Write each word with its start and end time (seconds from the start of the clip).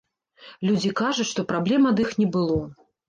Людзі 0.69 0.91
кажуць, 1.01 1.27
што 1.33 1.45
праблем 1.51 1.81
ад 1.91 1.97
іх 2.05 2.09
не 2.23 2.27
было. 2.37 2.57